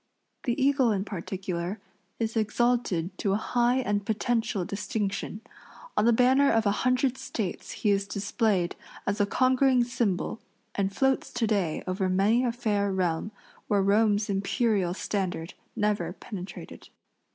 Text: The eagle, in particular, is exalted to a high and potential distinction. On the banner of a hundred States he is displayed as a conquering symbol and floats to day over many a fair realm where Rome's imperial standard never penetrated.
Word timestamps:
The 0.45 0.59
eagle, 0.59 0.91
in 0.91 1.05
particular, 1.05 1.79
is 2.17 2.35
exalted 2.35 3.15
to 3.19 3.33
a 3.33 3.37
high 3.37 3.75
and 3.77 4.03
potential 4.03 4.65
distinction. 4.65 5.41
On 5.95 6.05
the 6.05 6.11
banner 6.11 6.51
of 6.51 6.65
a 6.65 6.71
hundred 6.81 7.19
States 7.19 7.69
he 7.73 7.91
is 7.91 8.07
displayed 8.07 8.75
as 9.05 9.21
a 9.21 9.27
conquering 9.27 9.83
symbol 9.83 10.41
and 10.73 10.91
floats 10.91 11.31
to 11.33 11.45
day 11.45 11.83
over 11.85 12.09
many 12.09 12.43
a 12.43 12.51
fair 12.51 12.91
realm 12.91 13.31
where 13.67 13.83
Rome's 13.83 14.27
imperial 14.27 14.95
standard 14.95 15.53
never 15.75 16.13
penetrated. 16.13 16.89